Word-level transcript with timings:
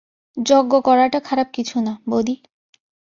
যজ্ঞ 0.37 0.73
করাটা 0.79 1.19
খারাপ 1.19 1.47
কিছু 1.53 1.77
না, 1.81 1.93
বৌদি। 2.09 2.35